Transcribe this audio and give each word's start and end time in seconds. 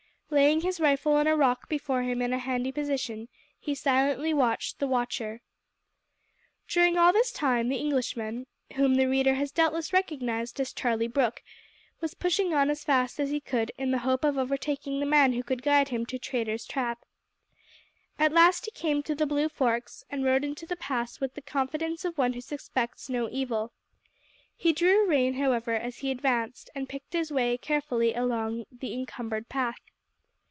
Laying 0.33 0.61
his 0.61 0.79
rifle 0.79 1.11
on 1.15 1.27
a 1.27 1.35
rock 1.35 1.67
before 1.67 2.03
him 2.03 2.21
in 2.21 2.31
a 2.31 2.37
handy 2.39 2.71
position 2.71 3.27
he 3.59 3.75
silently 3.75 4.33
watched 4.33 4.79
the 4.79 4.87
watcher. 4.87 5.41
During 6.69 6.97
all 6.97 7.11
this 7.11 7.33
time 7.33 7.67
the 7.67 7.75
Englishman 7.75 8.47
whom 8.75 8.95
the 8.95 9.07
reader 9.09 9.33
has 9.33 9.51
doubtless 9.51 9.91
recognised 9.91 10.57
as 10.61 10.71
Charlie 10.71 11.09
Brooke 11.09 11.43
was 11.99 12.13
pushing 12.13 12.53
on 12.53 12.69
as 12.69 12.85
fast 12.85 13.19
as 13.19 13.29
he 13.29 13.41
could 13.41 13.73
in 13.77 13.91
the 13.91 13.97
hope 14.07 14.23
of 14.23 14.37
overtaking 14.37 15.01
the 15.01 15.05
man 15.05 15.33
who 15.33 15.43
could 15.43 15.61
guide 15.61 15.89
him 15.89 16.05
to 16.05 16.17
Traitor's 16.17 16.63
Trap. 16.65 17.03
At 18.17 18.31
last 18.31 18.63
he 18.63 18.71
came 18.71 19.03
to 19.03 19.13
the 19.15 19.27
Blue 19.27 19.49
Forks, 19.49 20.05
and 20.09 20.23
rode 20.23 20.45
into 20.45 20.65
the 20.65 20.77
pass 20.77 21.19
with 21.19 21.33
the 21.33 21.41
confidence 21.41 22.05
of 22.05 22.17
one 22.17 22.31
who 22.31 22.39
suspects 22.41 23.09
no 23.09 23.27
evil. 23.29 23.73
He 24.55 24.71
drew 24.71 25.05
rein, 25.05 25.33
however, 25.33 25.73
as 25.75 25.97
he 25.97 26.09
advanced, 26.09 26.69
and 26.73 26.87
picked 26.87 27.11
his 27.11 27.33
way 27.33 27.57
carefully 27.57 28.13
along 28.13 28.63
the 28.71 28.93
encumbered 28.93 29.49
path. 29.49 29.75